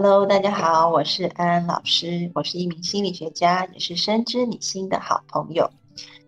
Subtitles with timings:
[0.00, 5.68] Hello，大家好，我是安安老师，我是一名心理学家，也是深知你心的好朋友。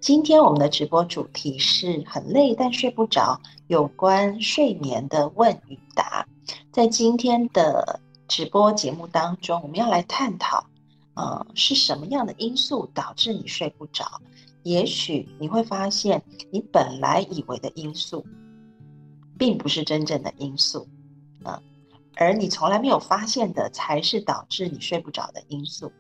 [0.01, 6.27] 今天我们的直播主题是很累但睡不着，有关睡眠的问与答。
[6.73, 10.67] 在今天的直播节目当中，我们要来探讨，
[11.15, 14.21] 呃，是什么样的因素导致你睡不着？
[14.65, 18.27] 也许你会发现，你本来以为的因素，
[19.39, 20.89] 并不是真正的因素，
[21.45, 21.63] 啊。
[22.21, 25.91] 而你从来没有发现的，才是导致你睡不着的因素。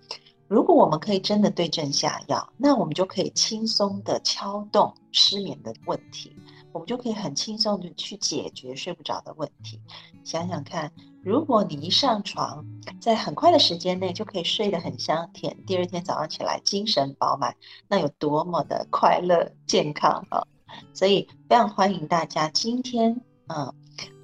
[0.48, 6.36] 如果我们可以真的对症下药，那我们就可以轻松的敲动失眠的问题，
[6.72, 9.80] 我们就可以很轻松的去解决睡不着的问题。
[10.22, 10.92] 想想看，
[11.24, 12.66] 如果你一上床，
[13.00, 17.56] 在很快的时间内就可以睡得很香甜，第二天早上起来精神饱满，
[17.88, 20.44] 那有多么的快乐健康啊！
[20.92, 23.72] 所以非常欢迎大家今天，嗯。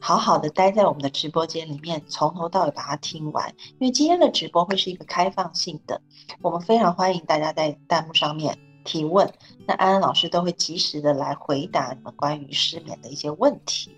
[0.07, 3.53] 好好的待在我们的直播间里面，从头到尾把它听完。
[3.81, 6.01] 因为今天的直播会是一个开放性的，
[6.41, 9.29] 我们非常欢迎大家在弹幕上面提问，
[9.67, 13.97] 那安安老师都会及时的来回答你们关于失眠的一些问题，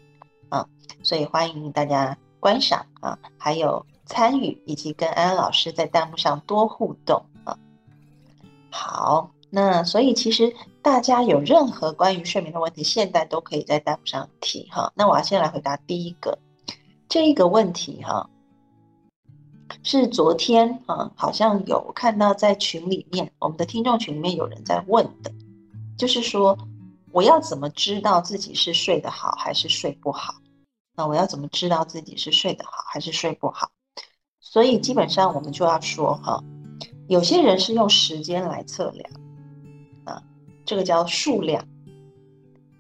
[0.49, 0.67] 啊，
[1.03, 7.55] 所以欢迎大家观赏啊，还有参与以及跟安安老师在弹幕上多互动啊。
[8.71, 9.31] 好。
[9.51, 14.93] 那所以其实大家有任何关于睡眠的问题，现在都可以在弹幕上提哈。
[14.95, 16.39] 那我要先来回答第一个
[17.09, 18.29] 这一个问题哈，
[19.83, 25.33] 是昨天啊，好像有看到在群里面，我们的听众群里面有人在问的，
[25.97, 26.59] 就是说
[27.11, 30.35] 我要怎么知道自己是睡得好还是睡不好？
[30.95, 33.71] 那我要怎么知道自己是睡得好还是睡不好？
[34.41, 36.45] 所以基本上我们就要说哈，
[37.09, 39.11] 有些人是用时间来测量。
[40.69, 41.67] 这个叫数量，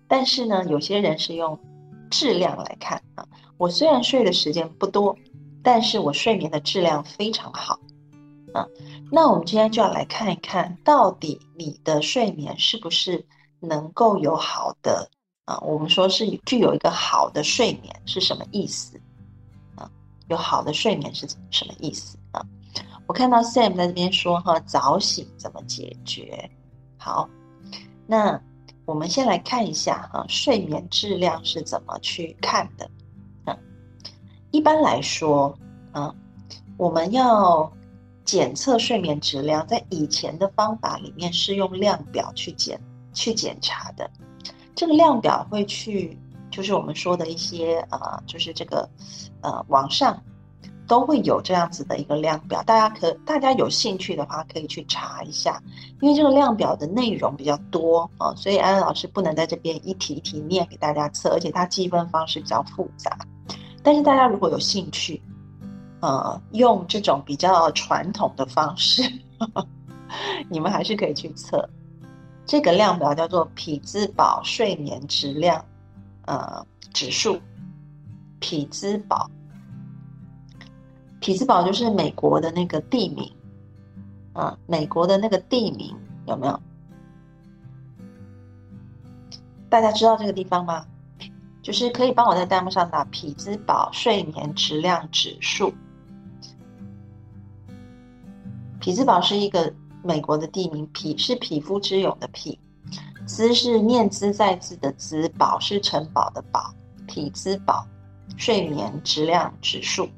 [0.06, 1.59] 但是呢，有些人是用
[2.10, 3.26] 质量来看啊。
[3.56, 5.16] 我虽然睡的时间不多，
[5.62, 7.81] 但是我睡眠的质量非常好
[8.53, 8.66] 啊。
[9.10, 13.25] 那我们今天就要来看一看到底你的睡眠是不是
[13.59, 15.09] 能够有好的
[15.47, 15.59] 啊？
[15.60, 19.00] 我们说是具有一个好的睡眠是什么意思
[19.76, 19.91] 啊？
[20.28, 22.44] 有好的睡眠是什么意思啊？
[23.06, 26.50] 我看到 Sam 在这边说哈，早醒怎么解决？
[26.99, 27.26] 好。
[28.06, 28.41] 那
[28.84, 32.91] 我们先来看一下哈，睡眠质量是怎么去看的？
[33.46, 33.58] 嗯，
[34.50, 35.56] 一般来说，
[35.92, 36.14] 嗯，
[36.76, 37.70] 我们要
[38.24, 42.80] 检测睡眠质量，在以前的方法里面是用量表去检
[43.12, 44.10] 去检查的。
[44.75, 46.19] 这个量表会去，
[46.50, 48.88] 就是我们说的一些呃，就是这个
[49.42, 50.22] 呃，网上。
[50.88, 55.62] 都会有这样子的一个量表，大家可大家有兴趣的话可以去查一下，
[56.00, 63.16] 因为这个量表的内容比较多啊，所以安安老师不能在这边一题一题念给大家测，而且它计分方式比较复杂。
[63.82, 65.22] 但是大家如果有兴趣，
[66.00, 69.03] 呃，用这种比较传统的方式，
[70.49, 71.69] 你们还是可以去测。
[72.47, 75.62] 这个量表叫做匹兹堡睡眠质量
[76.25, 77.38] 呃指数，
[78.41, 79.31] 匹兹堡。
[81.20, 83.30] 匹兹堡就是美国的那个地名，
[84.32, 85.94] 啊，美国的那个地名
[86.26, 86.60] 有没有？
[89.68, 90.86] 大家知道这个地方吗？
[91.60, 95.74] 就是可以帮我在弹幕上打匹兹堡睡眠质量指数。
[98.80, 99.70] 匹兹堡是一个
[100.02, 102.58] 美国的地名，匹是匹夫之勇的匹，
[103.26, 106.72] 兹是念兹在兹的兹，堡是城堡的堡，
[107.06, 107.87] 匹兹堡
[108.38, 110.08] 睡眠质量指数。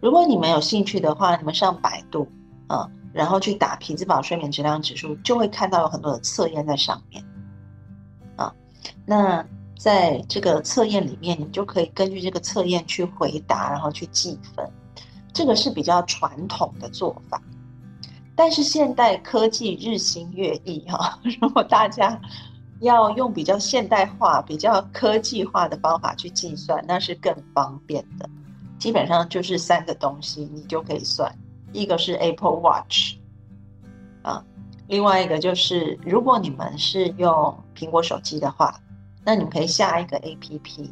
[0.00, 2.28] 如果你们有兴趣的话，你们上百度，
[2.68, 7.24] 啊，然后去打匹兹堡睡眠质量指数，就会看到有很多的测验在上面，
[8.36, 8.52] 啊，
[9.04, 9.44] 那
[9.76, 14.68] 在这个测验里面，你就可以根据这个测验去回答，然后去计分，
[15.32, 17.42] 这个是比较传统的做法。
[18.36, 22.20] 但是现代科技日新月异，哈， 如果大家
[22.80, 28.28] 要用比较现代化、比较科技化的方法去计算，那是更方便的。
[28.84, 31.34] 基本上就是三个东西，你就可以算。
[31.72, 33.14] 一个是 Apple Watch，
[34.20, 34.44] 啊，
[34.88, 38.78] 另外一个就是如果你们是用苹果手机的话，
[39.24, 40.90] 那你们可以下一个 APP，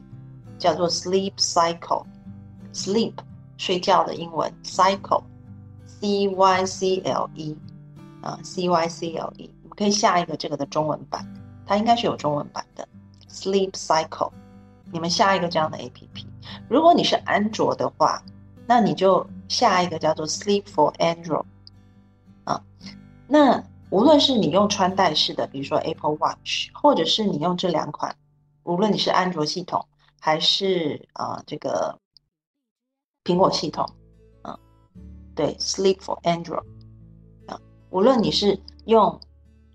[0.58, 3.12] 叫做 sleep cycle，sleep
[3.58, 7.58] 睡觉的英文 cycle，c y c l e
[8.22, 11.30] 啊 c y c l e，你们可以下一个这个的中文版，
[11.66, 12.88] 它应该是有中文版的
[13.28, 14.32] sleep cycle，
[14.90, 16.26] 你们下一个这样的 A P P。
[16.68, 18.22] 如果你是安卓的话，
[18.66, 21.44] 那你就下一个叫做 sleep for Android，
[22.44, 22.62] 啊，
[23.26, 28.16] 那无论是你用穿戴式的，比如说 Apple Watch，或者是你用这两款，
[28.62, 29.84] 无论你是安卓系统
[30.20, 31.98] 还是啊这个
[33.24, 33.88] 苹果系统，
[34.42, 34.58] 啊，
[35.34, 36.64] 对，sleep for Android，
[37.46, 37.60] 啊，
[37.90, 39.20] 无论你是用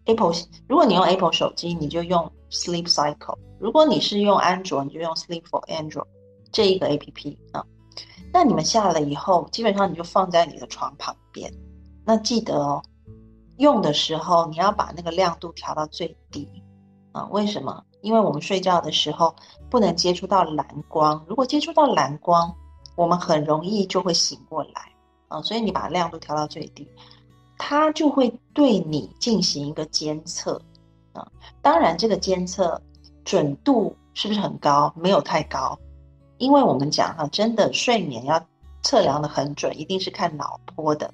[0.05, 0.33] Apple，
[0.67, 6.07] 如果你用 Apple 手机，你就用 Sleep Cycle；如果你是用安卓，你就用 Sleep for Android
[6.57, 7.63] 这一个 A P P 啊。
[8.33, 11.53] 那你们下了以后，基本上你就放在你的床旁边。
[12.03, 12.81] 那记得哦，
[13.57, 16.49] 用的时候你要把那个亮度调到最低
[17.11, 17.25] 啊。
[17.25, 17.83] 为什么？
[18.01, 19.35] 因为我们睡觉的时候
[19.69, 22.51] 不能接触到蓝光，如果接触到蓝光，
[22.95, 24.91] 我们很容易就会醒过来
[25.27, 25.39] 啊。
[25.43, 26.89] 所以你把亮度调到最低，
[27.59, 30.59] 它就会对你进行一个监测
[31.13, 31.31] 啊。
[31.61, 32.81] 当然，这个监测
[33.23, 34.91] 准度是不是很高？
[34.95, 35.77] 没有太高。
[36.37, 38.43] 因为我们讲哈，真的睡眠要
[38.83, 41.11] 测量的很准，一定是看脑波的，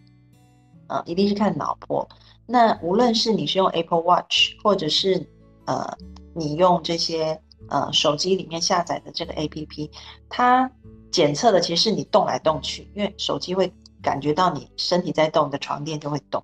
[0.88, 2.08] 啊，一定是看脑波。
[2.46, 5.26] 那无论是你是用 Apple Watch，或者是
[5.66, 5.98] 呃，
[6.36, 7.40] 你用这些
[7.70, 9.90] 呃手机里面下载的这个 APP，
[10.30, 10.70] 它
[11.10, 13.72] 检测的其实是你动来动去，因为手机会
[14.02, 16.44] 感觉到你身体在动，你的床垫就会动，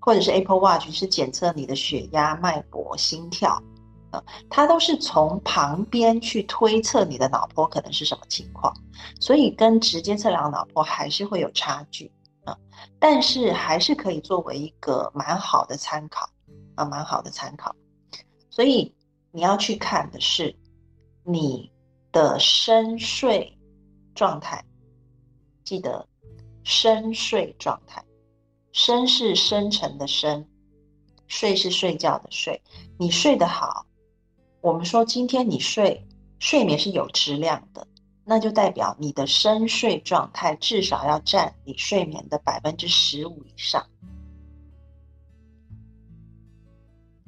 [0.00, 3.62] 或者是 Apple Watch 是检测你的血压、脉搏、心跳。
[4.10, 8.74] 啊，它都是从旁边去推测你的脑波可能是什么情况，
[9.20, 12.10] 所以跟直接测量脑波还是会有差距
[12.44, 12.56] 啊，
[12.98, 16.28] 但是还是可以作为一个蛮好的参考
[16.74, 17.74] 啊，蛮好的参考。
[18.50, 18.94] 所以
[19.30, 20.56] 你要去看的是
[21.22, 21.70] 你
[22.10, 23.56] 的深睡
[24.14, 24.64] 状态，
[25.64, 26.08] 记得
[26.64, 28.02] 深睡状态，
[28.72, 30.48] 深是深沉的深，
[31.26, 32.62] 睡是睡觉的睡，
[32.98, 33.84] 你睡得好。
[34.68, 36.06] 我们说，今天你睡
[36.38, 37.86] 睡眠是有质量的，
[38.22, 43.86] 那就代表你的深睡状态至少要占你睡眠的百分之十五以上。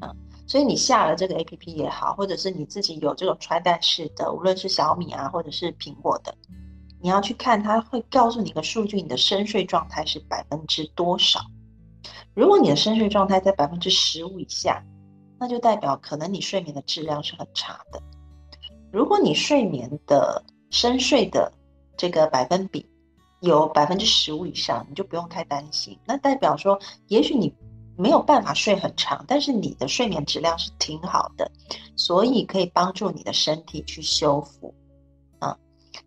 [0.03, 0.15] 嗯，
[0.47, 6.37] 所以你下了这个 A P P 也好，或者是你自己有这种穿戴式的，无论是小米啊，或者是苹果的，
[7.01, 11.41] 你要去看，它会告诉你个数据，你的深睡状态是百分之多少。
[12.35, 14.85] 如果你的深睡状态在百分之十五以下。
[15.41, 18.01] 那就代表可能你睡眠的质量是很差的。
[18.93, 21.51] 如果你睡眠的深睡的
[21.97, 22.87] 这个百分比
[23.41, 25.99] 有百分之十五以上，你就不用太担心。
[26.05, 27.51] 那代表说，也许你
[27.97, 31.51] 没有办法睡很长，但是你的睡眠质量是挺好的，
[31.97, 34.75] 所以可以帮助你的身体去修复。
[35.39, 35.57] 啊，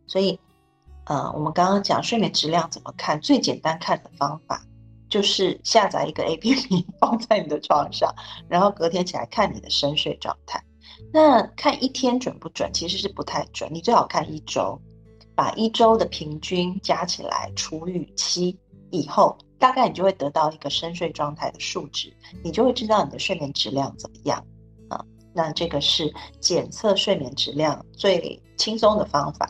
[0.05, 0.39] 所以，
[1.05, 4.63] 呃，我们刚刚讲睡眠质量怎么看，最简单看的方法。
[5.13, 8.11] 就是下载一个 A P P 放在你的床上，
[8.49, 10.59] 然后隔天起来看你的深睡状态。
[11.13, 12.67] 那看一天准不准？
[12.73, 13.69] 其实是不太准。
[13.71, 14.81] 你最好看一周，
[15.35, 18.57] 把一周的平均加起来除以七
[18.89, 22.11] 以后，大概你就会得到一个深睡状态的数值，
[22.43, 24.43] 你就会知道你的睡眠质量怎么样
[24.89, 24.99] 啊。
[25.31, 29.47] 那这个是检测睡眠质量最轻松的方法。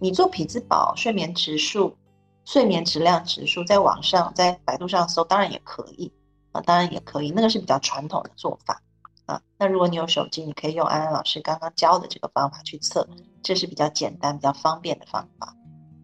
[0.00, 1.96] 你做匹兹堡睡眠指数。
[2.44, 6.12] 睡眠质量指数在网上，在百度上搜，当然也可以
[6.52, 8.82] 啊，当然也可以，那个是比较传统的做法
[9.26, 9.40] 啊。
[9.58, 13.08] 那如果你有手机，你可以用安安老师刚刚教的这个方法去测，
[13.42, 15.56] 这是比较简单、比较方便的方法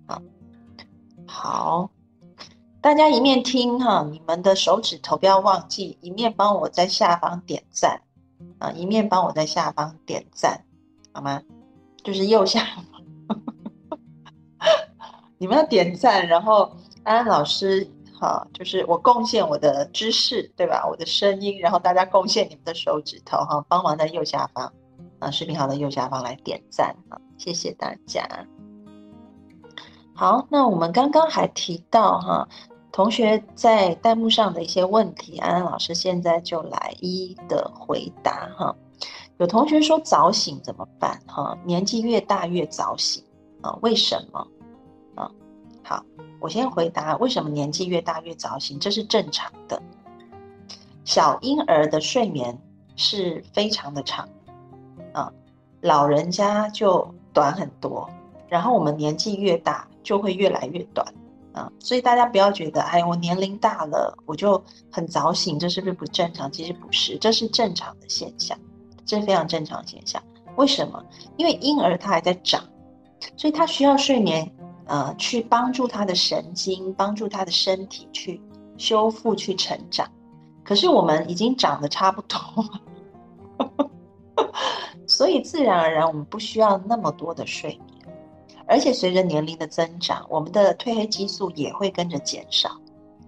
[0.06, 0.20] 啊。
[1.26, 1.90] 好，
[2.80, 8.00] 大家一面听哈，你们的手指头不要忘记，一面帮我在下方点赞
[8.58, 10.64] 啊，一面帮我在下方点赞，
[11.12, 11.42] 好吗？
[12.02, 12.66] 就是右下。
[15.40, 16.70] 你们要点赞，然后
[17.02, 17.88] 安安老师，
[18.20, 20.86] 哈，就是我贡献我的知识，对吧？
[20.86, 24.70] 我的声音，然后大家贡献你们的手指头，哈，帮忙在右下方，
[25.18, 28.22] 啊，视频号的右下方来点赞，啊，谢谢大家。
[30.14, 32.46] 好，那我们刚刚还提到，哈，
[32.92, 38.76] 同学在弹幕上的一些问题，安安老师现在就来一一的回答，哈。
[39.38, 41.18] 有同学说早醒怎么办？
[41.26, 43.24] 哈，年纪越大越早醒，
[43.62, 44.46] 啊，为什么？
[45.90, 46.04] 好，
[46.38, 49.82] 我先回答为什么年纪越大越早醒，这是正常的。
[51.04, 52.56] 小婴儿的睡眠
[52.94, 54.28] 是非常的长，
[55.12, 55.32] 啊，
[55.80, 58.08] 老人家就短很多。
[58.48, 61.04] 然后我们年纪越大就会越来越短，
[61.52, 66.48] 啊，所以大家不要觉得，哎，我年龄大了我就很早醒，这是不是不正常？
[66.52, 68.56] 其实不是，这是正常的现象，
[69.04, 70.22] 这是非常正常现象。
[70.54, 71.04] 为什么？
[71.36, 72.62] 因为婴儿他还在长。
[73.36, 74.50] 所以他需要睡眠，
[74.90, 78.40] 呃，去帮助他的神经，帮助他的身体去
[78.76, 80.10] 修复、去成长。
[80.64, 82.38] 可是我们已经长得差不多，
[85.06, 88.16] 所以自然而然我们不需要那么多的睡眠。
[88.66, 92.70] 而且随着年龄的增长，我们的褪黑激素也会跟着减少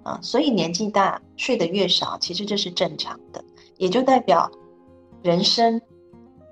[0.03, 0.19] 啊。
[0.21, 3.45] 所以年纪大睡得越少，其实这是正常的，
[3.77, 4.51] 也就代表
[5.23, 5.81] 人生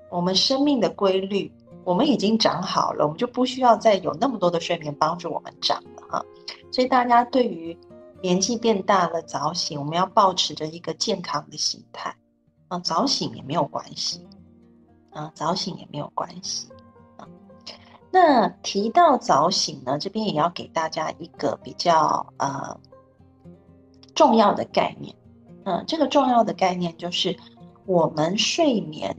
[0.09, 1.51] 我们生命的规律。
[1.83, 6.23] 我们已经长好了，我们就不需要再有那么多的睡眠帮助我们长了哈。
[6.71, 7.77] 所以大家对于
[8.21, 12.15] 年纪变大了早醒，我们要保持着一个健康的心态
[12.67, 14.25] 啊，早醒也没有关系
[15.09, 16.69] 啊，早醒也没有关系
[17.17, 17.27] 啊。
[18.11, 22.79] 那提到早醒呢，这边也要给大家一个比较呃
[24.13, 25.15] 重要的概念，
[25.65, 27.35] 嗯，这个重要的概念就是
[27.87, 29.17] 我们睡眠，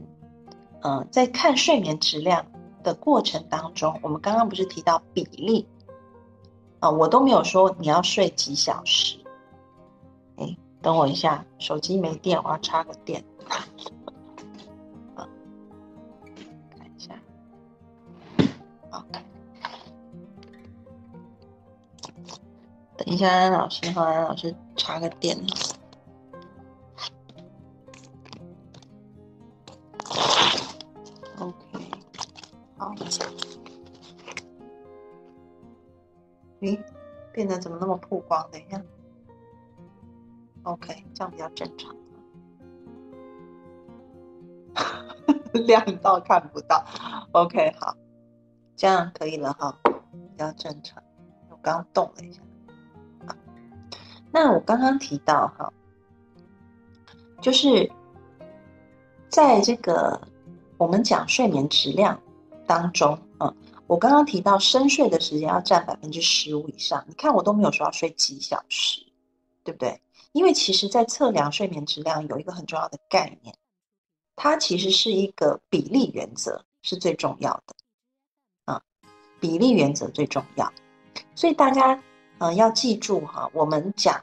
[0.81, 2.45] 嗯，在看睡眠质量。
[2.83, 5.67] 的过程当中，我们刚刚不是提到比例
[6.79, 6.89] 啊？
[6.89, 9.17] 我都没有说你要睡几小时。
[10.35, 13.23] 哎，等我一下，手机没电，我要插个电。
[13.47, 13.65] 看
[16.95, 17.13] 一下。
[18.89, 19.03] 好，
[22.97, 25.37] 等一下，安老师，安老师插个电。
[36.63, 36.79] 咦，
[37.33, 38.49] 变得怎么那么曝光？
[38.49, 38.81] 等一下
[40.63, 41.93] ，OK，这样比较正常。
[45.67, 46.85] 亮到看不到
[47.33, 47.93] ，OK，好，
[48.77, 51.03] 这样可以了哈，比较正常。
[51.49, 52.41] 我刚刚动了一下，
[54.31, 55.71] 那我刚刚提到哈，
[57.41, 57.91] 就是
[59.27, 60.19] 在这个
[60.77, 62.17] 我们讲睡眠质量
[62.65, 63.19] 当中，
[63.87, 69.01] 我刚刚提到深睡的时间要占百分之十五以上，你看我都没有说要睡几小时，
[69.63, 69.99] 对不对？
[70.31, 73.53] 因为其实，在测量睡眠质量有一个很重要的概念，
[74.35, 77.75] 它其实是一个比例原则是最重要的，
[78.65, 78.81] 啊，
[79.39, 80.71] 比例原则最重要，
[81.35, 82.01] 所以大家
[82.39, 84.19] 呃要记住哈，我们讲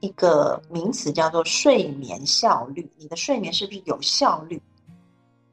[0.00, 4.60] 一个名词叫做睡眠效率，你的睡眠是不是有效率？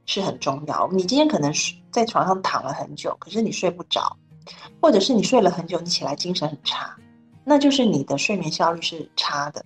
[0.10, 0.88] 是很重要。
[0.94, 4.16] 你今天可能睡在床上躺了很久，可是你睡不着，
[4.80, 6.96] 或者是你睡了很久，你起来精神很差，
[7.44, 9.66] 那就是你的睡眠效率是差的。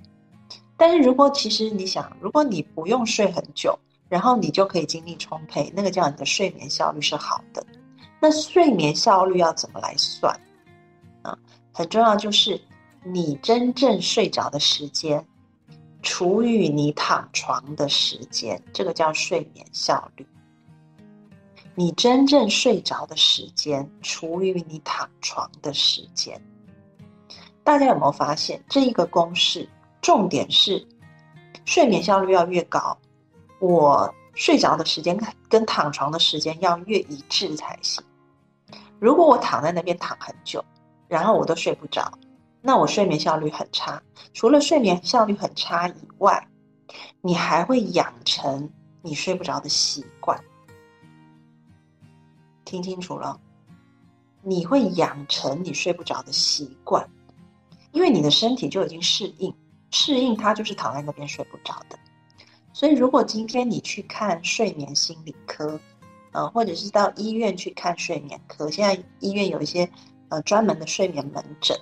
[0.77, 7.61] 但是如果其实你想，如果你不用睡很久，然后你就可以精力充沛，那个叫你的睡眠效率是好的。
[8.21, 10.33] 那睡眠效率要怎么来算？
[11.23, 11.37] 啊，
[11.73, 12.57] 很重要就是
[13.03, 15.21] 你真正睡着的时间。
[16.01, 20.25] 除以你躺床的时间，这个叫睡眠效率。
[21.75, 26.39] 你真正睡着的时间除以你躺床的时间，
[27.63, 29.67] 大家有没有发现这一个公式？
[30.01, 30.85] 重点是
[31.63, 32.97] 睡眠效率要越高，
[33.59, 38.03] 我睡着的时间跟躺床的时间要越一致才行。
[38.99, 40.63] 如果我躺在那边躺很久，
[41.07, 42.11] 然后我都睡不着。
[42.61, 44.01] 那我睡眠效率很差，
[44.33, 46.47] 除了睡眠效率很差以外，
[47.21, 48.69] 你还会养成
[49.01, 50.39] 你睡不着的习惯。
[52.71, 53.37] 听清楚了，
[54.41, 57.05] 你会养成你睡不着的习惯，
[57.91, 59.53] 因为你的身体就已经适应，
[59.89, 61.99] 适应它就是躺在那边睡不着的。
[62.71, 65.77] 所以，如果今天你去看睡眠心理科，
[66.31, 69.87] 呃，或者是到医院去看睡眠科，现在医院有一些
[70.29, 71.77] 呃专门的睡眠门诊。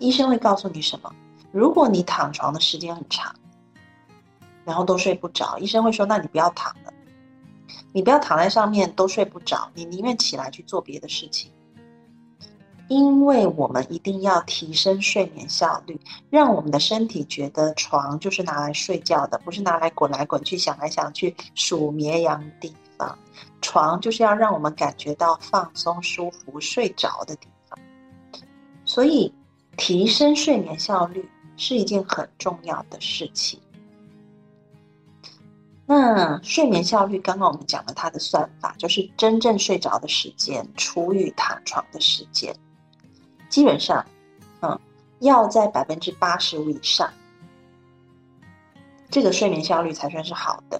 [0.00, 1.14] 医生会告诉你什么？
[1.52, 3.34] 如果你躺床的时间很长，
[4.64, 6.92] 然后都睡不着，医生会说：“那你不要躺了，
[7.92, 11.50] 你不要躺在上面都睡不着，你宁愿起来去做别的事情。”
[12.88, 23.18] 因为我们一定要提升睡眠效率，让我们的身体觉得床就是拿来睡觉的，不是拿来滚来滚去、想来想去数绵羊的地方。
[23.60, 27.78] 床就是要让我们感觉到放松、舒服、睡着的地方。
[28.84, 29.32] 所以。
[29.80, 31.24] 提升睡眠效率
[31.56, 33.60] 是一件很重要的事情。
[35.90, 42.54] 那睡眠效率，刚刚我们讲了它的算法，就是真正睡着的时间除以躺床的时间，
[43.48, 44.04] 基本上，
[44.60, 44.78] 嗯，
[45.20, 47.10] 要在百分之八十五以上，
[49.08, 50.78] 这个睡眠效率才算是好的，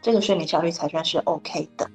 [0.00, 1.90] 这个睡眠效率才算是 OK 的。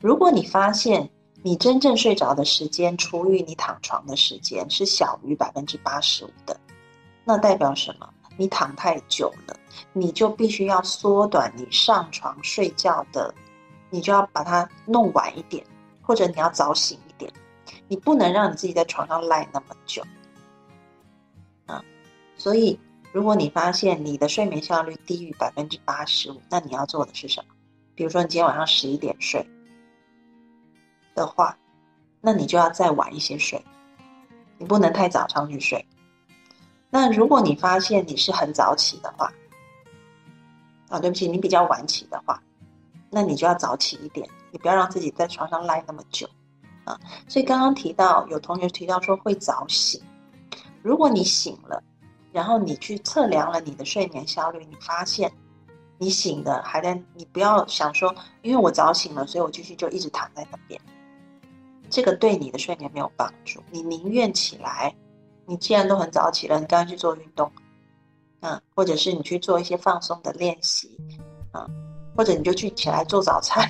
[0.00, 1.08] 如果你发现，
[1.44, 6.58] 你真正睡着的时间除以你躺床的时间是小于百分之八十五的，
[7.24, 8.08] 那代表什么？
[8.36, 9.56] 你躺太久了，
[9.92, 13.34] 你就必须要缩短你上床睡觉的，
[13.90, 15.64] 你就要把它弄晚一点，
[16.00, 17.32] 或者你要早醒一点，
[17.88, 20.02] 你不能让你自己在床上赖那么久。
[21.66, 21.82] 啊，
[22.36, 22.78] 所以
[23.12, 27.54] 如果你发现你的睡眠效率低于百分之八十五，那你要做的是什么？
[27.94, 29.46] 比如说你今天晚上十一点睡
[31.14, 31.56] 的话，
[32.20, 33.62] 那你就要再晚一些睡，
[34.58, 35.84] 你不能太早上去睡。
[36.88, 39.32] 那如果你发现你是很早起的话，
[40.92, 42.38] 啊，对不起，你比较晚起的话，
[43.08, 46.28] 那你就要早起一点，你不要让自己在床上赖那么久，
[46.84, 47.00] 啊。
[47.26, 50.02] 所以刚刚提到有同学提到说会早醒，
[50.82, 51.82] 如果你醒了，
[52.30, 55.32] 然后你去测量了你的睡眠效率，你发现
[55.96, 60.78] 你醒的还在，你不要想说，因为我早醒了，所以我继续就一直躺在那边，
[61.88, 63.62] 这个对你的睡眠没有帮助。
[63.70, 64.94] 你宁愿起来，
[65.46, 67.50] 你既然都很早起了，你刚刚去做运动。
[68.42, 70.96] 嗯，或者是你去做一些放松的练习，
[71.52, 71.66] 啊，
[72.16, 73.68] 或者你就去起来做早餐，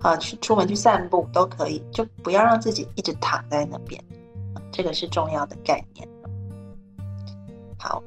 [0.00, 4.02] 啊，去出门去散步都可以，就不要让自己一直躺在那边，
[4.70, 6.08] 这个是重要的概念。
[7.78, 8.02] 好，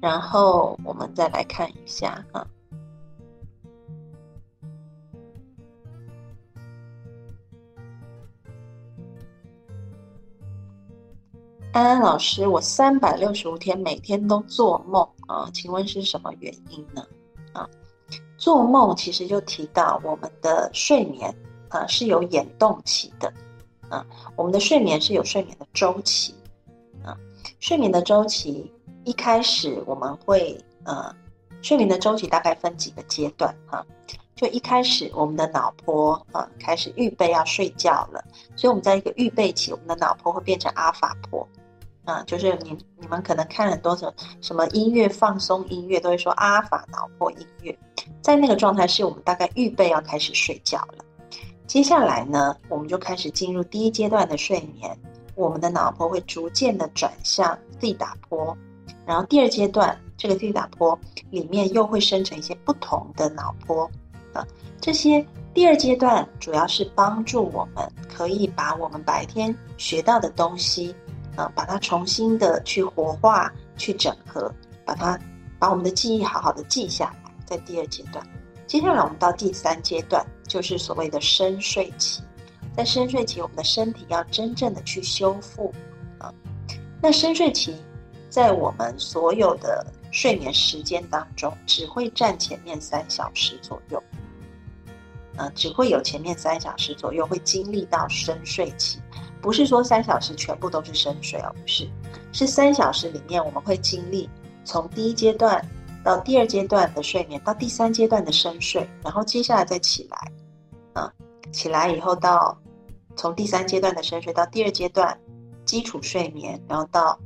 [0.00, 2.46] 然后我们再来看一下啊。
[11.72, 17.06] 安安老师，我三百六十五天每天都做梦啊，请问是什么原因呢？
[17.52, 17.68] 啊，
[18.36, 21.32] 做梦其实就提到我们的睡眠
[21.68, 23.32] 啊是有眼动期的
[23.88, 26.34] 啊，我们的睡眠是有睡眠的周期
[27.04, 27.16] 啊，
[27.60, 28.68] 睡眠的周期
[29.04, 31.14] 一开始我们会呃，
[31.62, 33.86] 睡眠的周期大概分几个阶段哈，
[34.34, 38.24] 就一开始我们的脑波啊开始预备要睡觉了，
[38.56, 41.48] 所以我们在一个预备期，我们的脑波会变成阿法波。
[42.10, 47.78] 啊，就是你你们可能看很多什什么音乐放松音乐，都会说阿尔法脑波音乐，
[48.20, 51.04] 在那个状态是我们大概预备要开始睡觉了。
[51.68, 54.98] 接下来呢，我们就开始进入第一阶段的睡眠，
[55.36, 58.56] 我们的脑波会逐渐的转向 D 打波，
[59.06, 60.98] 然后第二阶段这个 D 打波
[61.30, 63.88] 里面又会生成一些不同的脑波
[64.32, 64.44] 啊，
[64.80, 70.92] 这些第二阶段主要是帮助我们可以把我们白天学到的东西。
[71.54, 74.52] 把它重新的去活化、去整合，
[74.84, 75.18] 把它
[75.58, 77.32] 把我们的记忆好好的记下来。
[77.44, 78.24] 在第二阶段，
[78.66, 82.22] 接下来我们到第三阶段，就是所谓的深睡期。
[82.76, 85.74] 在深睡期，我们的身体要真正的去修复
[86.18, 86.32] 啊。
[87.02, 87.76] 那深睡期
[88.28, 94.00] 在我们所有的睡眠时间当中，只会占前面三小时左右。
[95.36, 99.00] 啊，只会有前面三小时左右会经历到深睡期。
[99.40, 101.88] 不是说三小时全部都是深睡哦，不是，
[102.32, 104.28] 是三小时里面我们会经历
[104.64, 105.64] 从第一阶段
[106.04, 110.32] 到第二阶段的睡眠，到第三阶段的深睡，然后接下来再起来，
[110.92, 111.12] 啊，
[111.52, 112.56] 起来以后到
[113.16, 115.18] 从第三阶段的深睡到第二阶段
[115.64, 117.18] 基础睡眠，然后到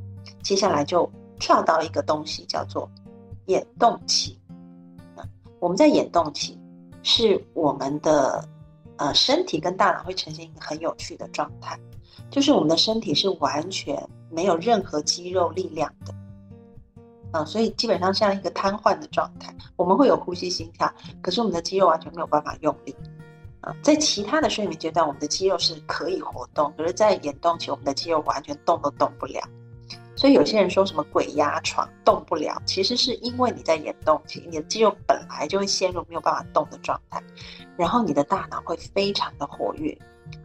[0.42, 2.88] 接下来就跳到一个东西叫做
[3.46, 4.38] 眼动期，
[5.16, 5.26] 啊，
[5.58, 6.58] 我们在眼动期
[7.02, 8.48] 是我们的
[8.96, 11.78] 呃身体跟大脑会呈现一个很有趣的状态。
[12.30, 13.96] 就是我们的身体是完全
[14.30, 16.14] 没有任何肌肉力量的，
[17.32, 19.54] 啊，所以基本上像一个瘫痪的状态。
[19.76, 22.94] 我们会有呼吸、心跳，可是我们的肌肉完全没有办法用力，
[23.60, 29.40] 啊，在其他的睡眠阶段，我们的肌肉是可以活动，可是，在眼动期，我们的肌肉完全动都动不了。
[30.16, 37.22] 所以有些人说什么鬼压床动不了，其实是因为你在眼动期，你的肌肉本来就会陷入没有办法动的状态，
[37.76, 39.96] 然后你的大脑会非常的活跃。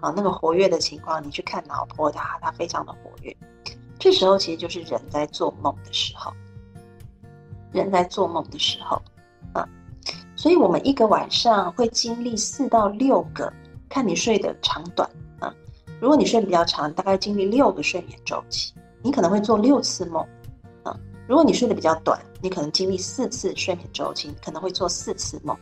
[0.02, 3.36] 啊，那个活跃的情况，你去看脑波，它它非常的活跃。
[3.98, 6.34] 这时候其实就是人在做梦的时候，
[7.72, 9.02] 人在做梦的时候，
[9.54, 9.68] 啊，
[10.36, 13.52] 所以我们一个晚上会经历四到六个，
[13.88, 15.54] 看你睡的长短啊。
[16.02, 20.26] 如果你睡比较长，大概经历六个睡眠周期，你可能会做六次梦
[20.84, 20.98] 啊。
[21.28, 25.58] 如果你睡得比较短，你可能经历四次睡眠周期，可能会做四次梦。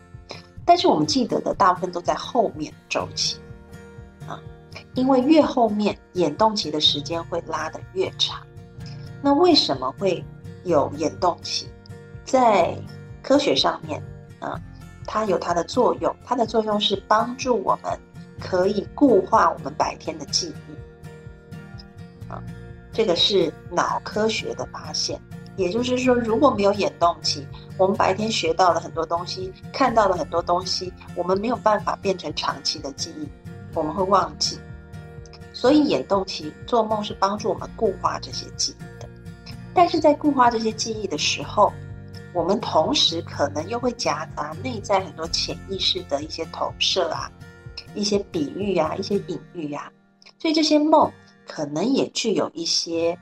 [0.66, 3.38] 但是我们记得的大部分都在后面周期。
[4.28, 4.40] 啊
[4.94, 8.42] 因为越后面眼动期的时间会拉得越长，
[9.22, 10.24] 那为什么会
[10.64, 11.68] 有眼动期？
[12.26, 12.76] 在
[13.22, 14.02] 科学上面，
[14.40, 14.60] 啊，
[15.06, 17.98] 它有它的作用，它的作用是帮助我们
[18.40, 20.77] 可以固化我们白天的记忆，
[22.98, 25.22] 这个是脑科学的发现。
[25.56, 27.46] 也就是说，如果没有眼动期，
[27.78, 33.30] 我们白天学到了很多东西，看到了很多东西，我们没有办法变成长期的记忆，
[33.76, 34.58] 我们会忘记。
[35.54, 39.08] 所以眼动期做梦是帮助我们固化这些记忆的，
[39.76, 41.72] 但是在固化这些记忆的时候，
[42.34, 47.32] 我们同时可能又会夹杂内在很多潜意识的一些投射啊，
[47.94, 49.92] 一些比喻呀、一些隐喻呀，
[50.40, 51.12] 所以这些梦
[51.48, 53.18] 可能也具有一些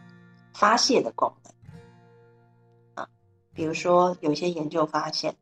[0.53, 1.53] 发泄的功能
[2.95, 3.07] 啊。
[3.53, 5.35] 比如说，有一些研究发现，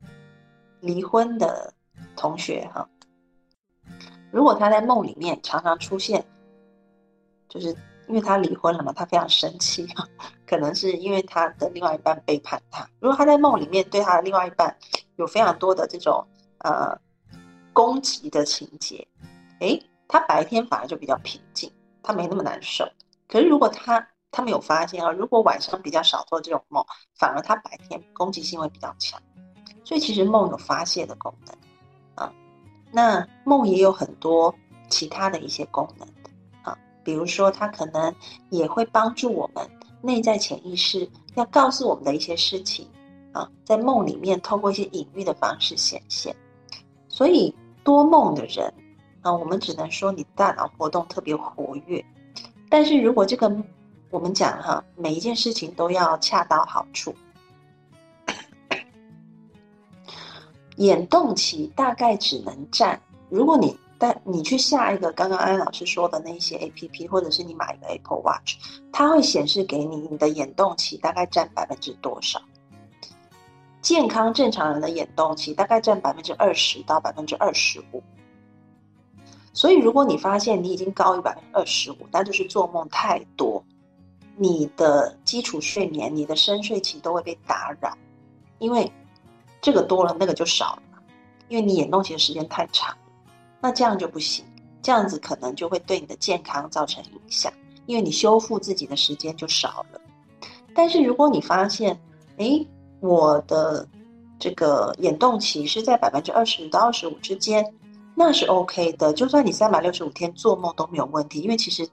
[0.82, 1.74] 离婚的
[2.16, 2.88] 同学哈，
[4.32, 6.24] 如果他在梦里面常常出现，
[7.48, 7.70] 就是
[8.08, 10.08] 因为他离婚了嘛，他非常生气啊，
[10.46, 12.88] 可能是因为他的另外一半背叛他。
[13.00, 14.78] 如果他在梦里面对他的另外一半
[15.16, 16.28] 有非常多的这种
[16.60, 16.96] 呃。
[17.76, 19.08] 攻击的情节，
[19.60, 21.72] 诶，他白天反而就比较平静，
[22.04, 22.88] 他没那么难受。
[23.28, 26.86] 可是如果他他没有发现啊，如果晚上比较少做这种梦，
[27.16, 29.20] 反而他白天攻击性会比较强。
[29.84, 31.56] 所以其实梦有发泄的功能
[32.16, 32.32] 啊，
[32.92, 34.54] 那梦也有很多
[34.90, 36.08] 其他的一些功能
[36.62, 38.14] 啊，比如说它可能
[38.50, 39.68] 也会帮助我们
[40.02, 42.88] 内在潜意识要告诉我们的一些事情
[43.32, 46.36] 啊，在梦里面通过一些隐喻的方式显现，
[47.08, 47.56] 所以。
[47.86, 48.74] 多梦的人
[49.24, 52.06] 啊，我们只能说你大脑活动特别活跃。
[52.70, 53.52] 但是如果这个
[54.12, 57.16] 我们讲哈，每一件事情都要恰到好处。
[60.78, 68.58] 眼动期大概只能占，如果你但你去下一个刚刚安老师说的那一些 A P P，或者是你买一个 Apple Watch，
[68.92, 72.42] 它会显示给你你的眼动期大概占百分之多少。
[73.82, 78.02] 健康正常人的眼动期大概占百分之二十到百分之二十五，
[79.54, 83.64] 所以如果你发现你已经高于百分之二十五，那就是做梦太多，
[84.36, 87.96] 你的基础睡眠、你的深睡期都会被打扰，
[88.60, 88.92] 因为
[89.62, 90.82] 这个多了，那个就少了，
[91.48, 92.94] 因为你眼动期的时间太长，
[93.62, 94.44] 那这样就不行，
[94.82, 97.54] 这样子可能就会对你的健康造成影响，
[97.86, 100.02] 因为你修复自己的时间就少了。
[100.76, 102.00] 但是如果你发现，
[102.38, 102.66] 哎。
[103.06, 103.86] 我的
[104.40, 107.62] 这个眼动期是在百分之二十到二十五之间，
[108.16, 109.14] 那是 OK 的。
[109.14, 111.88] 就算你三百六十五天做梦都没有问题，因为其实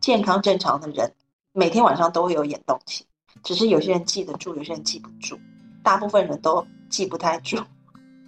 [0.00, 1.12] 健康正常的人
[1.52, 3.04] 每天晚上都会有眼动期，
[3.42, 5.38] 只是有些人记得住，有些人记不住，
[5.82, 7.56] 大部分人都记不太住。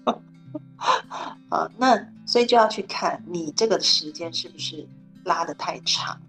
[1.48, 4.86] 啊，那所以就要去看你这个时间是不是
[5.24, 6.20] 拉的太长。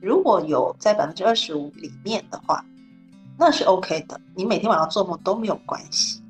[0.00, 2.64] 如果有在百分之二十五里面的话。
[3.38, 6.22] 那是 OK 的，你每天晚上做梦都没有关系，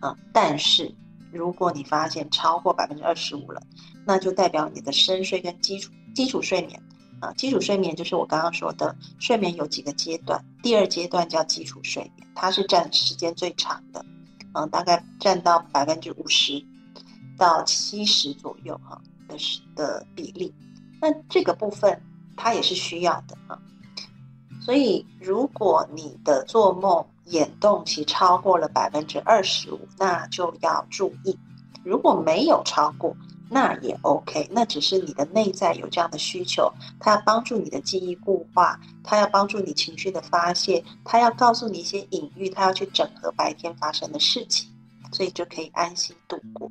[0.00, 0.90] 啊，但是
[1.34, 3.60] 如果你发现超过百分之二十五了，
[4.06, 6.80] 那就代表你的深睡跟基础基础睡眠，
[7.20, 14.04] 啊，基础睡眠就是我刚刚说的睡眠有几个阶段，第二阶段叫基础睡眠，它是占时间最长的，
[14.54, 16.64] 嗯，大概占到百分之五十
[17.36, 19.36] 到七十左右哈的
[19.74, 20.54] 的比例，
[21.00, 22.00] 那这个部分
[22.36, 23.58] 它也是需要的啊。
[24.60, 31.36] 所以，如果你的做梦眼动期超过了百分之二十五，那就要注意；
[31.82, 33.16] 如果没有超过，
[33.50, 34.48] 那也 OK。
[34.50, 44.68] 那只是你的内在有这样的需求，它要帮助你的记忆固化，它要帮助你情绪的发泄，它要告诉你一些隐喻，它要去整合白天发生的事情，
[45.12, 46.70] 所以就可以安心度过。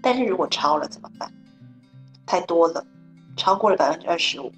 [0.00, 1.32] 但是如果超了怎么办？
[2.26, 2.84] 太多了，
[3.36, 4.50] 超过了百分之二十五。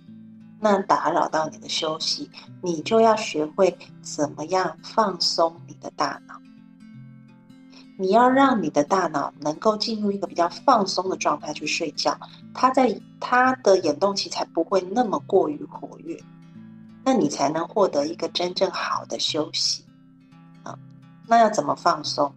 [0.61, 2.31] 那打扰到你的休息，
[2.63, 6.35] 你就要学会怎么样放松你的大脑。
[7.97, 12.19] 你要让你的大脑能够进入一个比较放松的状态去睡觉，
[12.53, 16.19] 它在它的眼动期才不会那么过于活跃，
[17.05, 19.85] 那你才能获得一个真正好的休息。
[20.65, 20.77] 啊，
[21.29, 22.35] 那要怎么放松？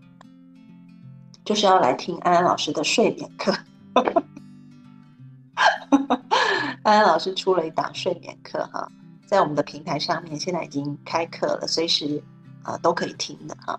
[1.44, 3.52] 就是要来听安安老师的睡眠课。
[6.88, 8.90] 安安老师出了一档睡眠课哈，
[9.26, 12.24] 在我们的平台上面，现在已经开课了，随时
[12.64, 13.78] 啊都可以听的哈。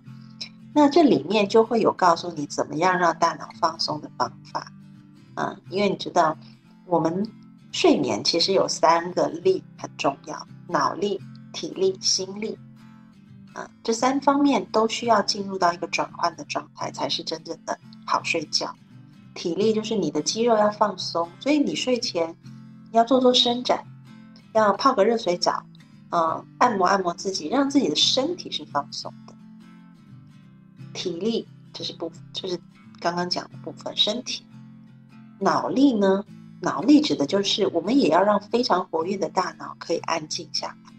[0.75, 4.71] 那这里面就会有告诉你怎么样让大脑放松的方法
[5.35, 6.37] 啊，因为你知道
[6.85, 7.27] 我们
[7.73, 11.18] 睡眠其实有三个力很重要：脑力、
[11.55, 12.59] 体力、心力
[13.55, 18.71] 啊，这三方面都需要进入到一个转换的状态，才是真正的好睡觉。
[19.35, 22.37] 体力就是你的肌肉要放松，所以你睡前。
[22.90, 23.85] 你要做做伸展，
[24.55, 25.62] 要泡个热水澡，
[26.11, 29.35] 嗯，按摩按摩自己，让自己的身体是放松的。
[30.94, 32.59] 体力这是部，这是
[32.98, 33.94] 刚刚讲的部分。
[33.94, 34.42] 身体，
[35.38, 36.24] 脑力呢？
[36.61, 40.92] 脑力指的就是我们也要让非常活跃的大脑可以安静下来。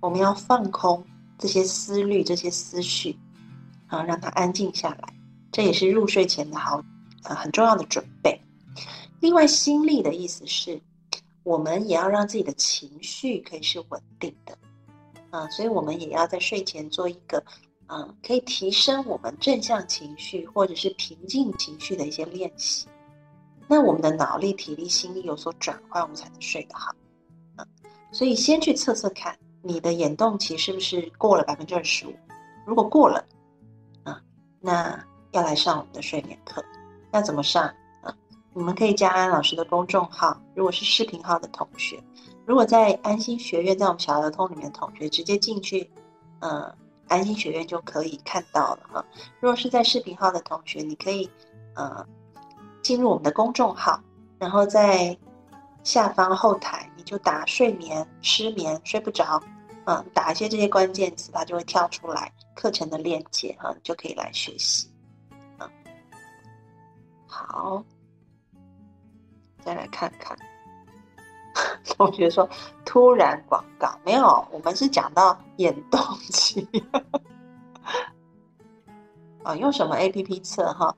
[0.00, 1.04] 我们要放空
[1.36, 3.18] 这些思虑、这些思绪，
[3.88, 5.12] 啊，让它安静下来。
[5.52, 6.82] 这也是入睡前的好，
[7.24, 8.40] 呃，很重要的准备。
[9.20, 10.80] 另外，心力的意思是。
[11.46, 14.58] 我们也要让自己的情绪可以是稳定的，
[15.30, 17.40] 啊，所以我们也要在睡前做一个，
[17.86, 22.88] 啊，可以提升我们正向情绪或者是平静情绪的一些练习。
[23.68, 26.92] 那我们的脑力、体力、心力有所转换，我们才能睡得好。
[27.58, 27.66] 嗯，
[28.10, 32.14] 所以先去测测看，你的眼动期是不是过了百分之二十五？
[32.66, 33.24] 如果过了，
[34.02, 34.20] 啊，
[34.58, 36.64] 那要来上我们的睡眠课。
[37.12, 37.72] 要怎么上？
[38.56, 40.40] 你们可以加安老师的公众号。
[40.54, 42.02] 如果是视频号的同学，
[42.46, 45.90] 如果在安心学院，在我们小儿童里面的同学，直接进去，
[46.40, 46.74] 嗯，
[47.06, 49.04] 安心学院就可以看到了哈。
[49.40, 51.30] 如果是在视频号的同学，你可以，
[51.74, 52.04] 呃。
[52.82, 54.00] 进入我们的公众号，
[54.38, 55.18] 然后在
[55.82, 59.42] 下方后台，你就打睡眠、失眠、睡不着，
[59.86, 64.88] 嗯，打一些这些关键词，它就会跳出来课程的链接，哈，就可以来学习。
[65.58, 65.68] 嗯，
[67.26, 67.84] 好，
[69.66, 70.38] 再来看看，
[71.96, 72.48] 同学说
[72.84, 76.00] 突然广告没有，我们是讲到眼动
[76.30, 76.64] 期，
[79.42, 80.94] 啊，用什么 A P P 测哈？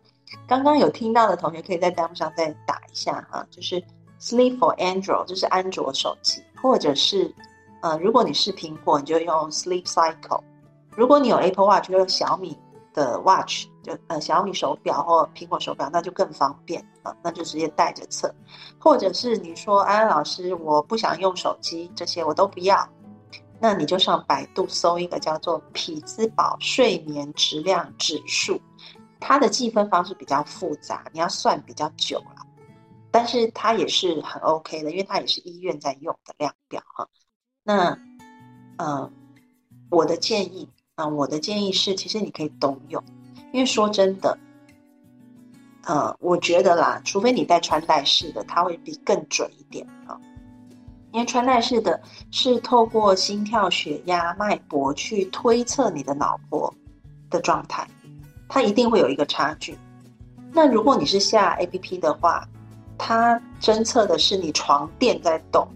[0.46, 3.82] 刚刚有听到的同学，可以在弹幕上再打一下哈，就是
[4.20, 7.34] Sleep for Android，就是安卓手机，或者是
[7.80, 10.42] 呃，如果你是苹果，你就用 Sleep Cycle；
[10.90, 12.54] 如果你有 Apple Watch，就用小米
[12.98, 18.34] 的 Watch，就呃小米手表或苹果手表，那就更方便啊，那就直接带着测。
[18.78, 22.88] 或者是你说安安老师，我不想用手机，这些我都不要，
[23.60, 28.60] 那你就上百度搜一个叫做匹兹堡睡眠质量指数。
[29.20, 32.46] 它的计分方式比较复杂，你要算比较久了，
[33.12, 37.08] 但是它也是很 OK 的，因为它也是医院在用的量表哈。
[37.62, 37.98] 那，
[38.78, 39.12] 嗯，
[39.90, 43.00] 我的建议啊，我的建议是，其实你可以都用，
[43.52, 44.36] 因为说真的，
[45.84, 50.18] 呃，我觉得啦，除非你带穿戴式的，它会比更准一点啊，
[51.12, 52.00] 因为穿戴式的
[52.32, 56.74] 是透过心跳、血压、脉搏去推测你的脑波
[57.30, 57.86] 的状态。
[58.48, 59.78] 它一定会有一个差距。
[60.50, 62.44] 那如果你是下 A P P 的话，
[62.96, 65.68] 它侦测的是你床垫在动，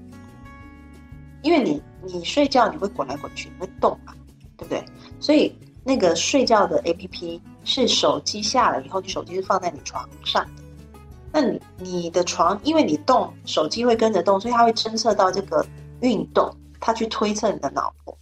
[1.43, 4.13] 因为你你睡觉你会滚来滚去，你会动嘛，
[4.57, 4.83] 对不对？
[5.23, 5.55] 所以
[5.85, 10.63] 那个睡觉的 A P P 是手机下了以后，你手机是放在你床上的。
[11.33, 15.65] 那你你的床因为你动，手机会跟着动，所以它会侦测到这个
[16.01, 18.19] 运动，它去推测你的脑波。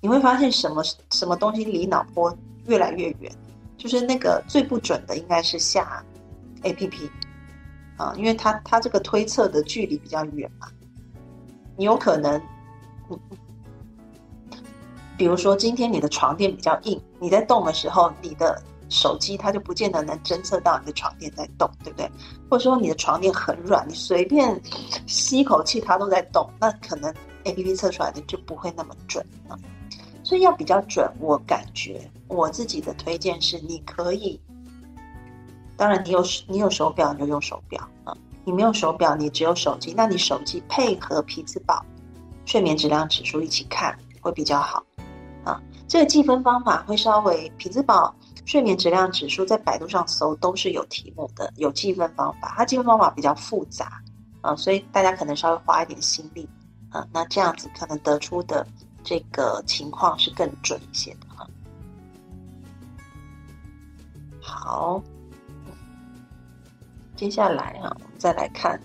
[0.00, 3.32] 你会发现什么什么东西离脑波越来越远。
[3.78, 6.04] 就是那个最不准的，应该是下
[6.62, 7.10] A P P
[7.96, 10.68] 啊，因为它它这个推测的距离比较远嘛。
[11.76, 12.40] 你有可能，
[15.22, 22.10] 比如说今天你的床垫比较硬，你在动的时候，你的手机它就不见得能侦测到你的床垫在动，对不对？
[22.50, 24.60] 或者说你的床垫很软，你随便
[25.06, 27.08] 吸一口气它都在动，那可能
[27.44, 29.54] A P P 测出来的就不会那么准啊。
[30.24, 34.40] 所以要比较准，我感觉我自己的推荐是，你可以，
[35.76, 38.12] 当然你有你有手表你就用手表啊，
[38.44, 41.80] 你没有手表你只有手机，那你手机配合皮兹堡
[42.44, 44.82] 睡眠质量指数一起看会比较好。
[45.92, 48.14] 这个计分方法会稍微匹兹堡
[48.46, 54.00] 睡眠质量指数在百度上搜都是有题目的，有计分方法，它计分方法比较复杂
[54.40, 56.48] 啊，所以大家可能稍微花一点心力
[56.88, 58.66] 啊，那这样子可能得出的。
[59.04, 61.46] 这个情况是更准一些的哈。
[64.40, 65.02] 好，
[67.14, 68.80] 接下来哈，我们再来看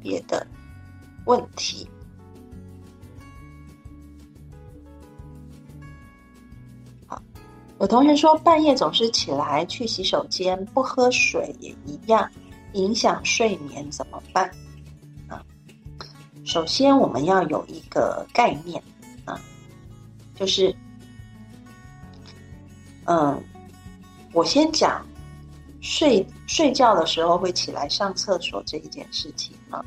[0.00, 0.44] 别的
[1.24, 1.88] 问题。
[7.78, 12.28] 有同学说半夜总是起来去洗手间，不喝水也一样，
[12.72, 14.50] 影响睡眠，怎么办？
[15.28, 15.44] 啊
[16.44, 18.82] 首先，我们要有一个概念
[19.26, 19.38] 啊，
[20.34, 20.74] 就是，
[23.04, 23.42] 嗯，
[24.32, 25.04] 我先讲
[25.82, 29.84] 睡睡觉的时候会起来上厕所这一件事情啊，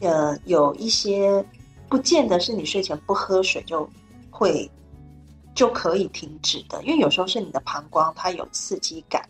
[0.00, 1.42] 呃，有一些
[1.88, 3.88] 不见得是你睡前不喝水就
[4.30, 4.70] 会
[5.54, 9.28] 就可以停止的，因为有时候是你的膀胱它有刺激感，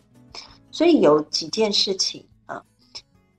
[0.71, 2.61] 所以有几件事情啊。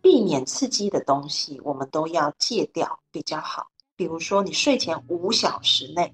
[0.01, 3.66] 避免刺激的东西，我们都要戒掉比较好。
[3.96, 6.12] 比如说，你睡前五小时内，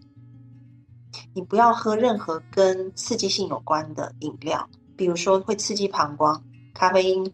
[1.35, 7.31] 你不要喝任何跟刺激性有关的饮料，比如说会刺激膀胱、咖啡因、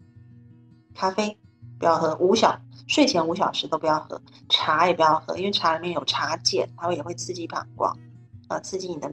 [0.93, 1.37] 咖啡
[1.79, 2.13] 不要喝。
[2.17, 7.97] 五小睡前五小时都不要喝茶，也不要喝，因为茶里面有茶碱，它也会刺激膀胱，
[8.49, 9.09] 啊，刺激你的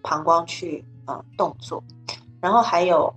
[0.00, 1.82] 膀胱去啊动作。
[2.40, 3.12] 然后还有，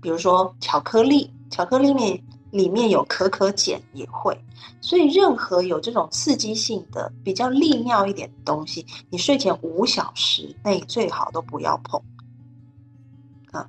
[0.00, 2.22] 比如说巧克力，巧克力面。
[2.54, 4.32] 里面有可可碱也会，
[4.80, 12.00] 所以任何有这种刺激性的、比较利尿一点的东西，你睡前五小时内最好都不要碰。
[13.50, 13.66] 啊，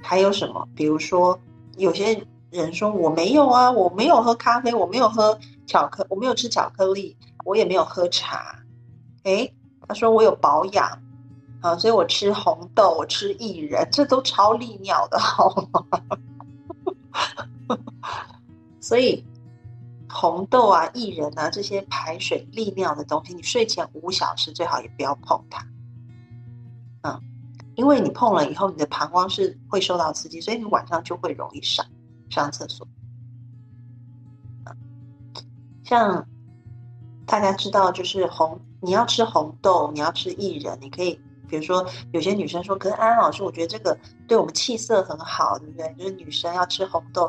[0.00, 0.66] 还有什么？
[0.74, 1.38] 比如说
[1.76, 2.18] 有些
[2.50, 7.14] 人说我没有啊，我没有喝咖啡，我没有喝巧克，我没有吃巧克力，
[7.44, 8.58] 我也没有喝茶。
[9.24, 9.46] 哎，
[9.88, 10.86] 他说我有保养
[11.60, 15.84] 啊，所以我吃红豆，我吃薏仁，这都超利尿的，好吗？
[18.80, 19.24] 所以
[20.08, 25.64] 红豆啊、薏仁啊这些排水利尿的东西，你睡前五小时最好也不要碰它。
[27.02, 27.20] 嗯，
[27.76, 31.86] 因为你碰了以后，你的膀胱是会受到刺激，所以你晚上就会容易上
[32.28, 32.86] 上厕所。
[35.84, 36.26] 像
[37.26, 45.94] 大家知道，就是红，你要吃红豆，你要吃薏仁，你可以，比如说有些女生说，可是安安老师，我觉得这个对我们气色很好，对不对？
[45.98, 47.28] 就是女生要吃红豆，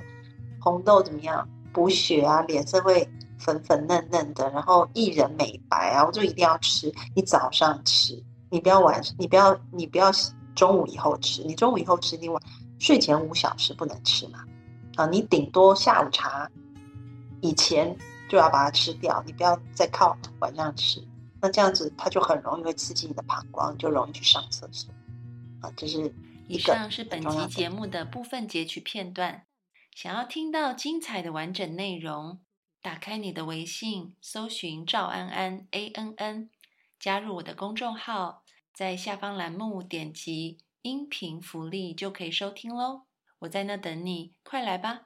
[0.59, 1.47] 红豆怎么样？
[1.73, 3.07] 补血啊，脸色会
[3.39, 6.93] 粉粉嫩嫩的，然后薏仁美白啊，我就一定要吃。
[7.15, 8.21] 你早上吃。
[8.51, 10.11] 你不要晚，你不要，你不要
[10.53, 11.43] 中午以后吃。
[11.43, 12.39] 你中午以后吃，你晚
[12.77, 14.45] 睡前五小时不能吃嘛？
[14.95, 16.47] 啊，你顶多下午茶
[17.41, 17.97] 以前
[18.33, 20.99] 就要把它吃掉，你不要再靠晚上吃。
[21.39, 24.91] 那这样子，它就很容易会刺激你的膀胱，就容易去上厕所。
[25.61, 26.11] 啊，这是
[26.47, 29.45] 以上是本集节目的部分截取片段。
[29.93, 32.39] 想要听到精彩的完整内容，
[32.81, 36.49] 打开你的微信，搜寻赵安安 A N N，
[36.99, 38.41] 加入我的公众号。
[38.73, 43.03] 在下方栏目点击音频福利就可以收听喽，
[43.37, 45.03] 我在那等你，快来吧。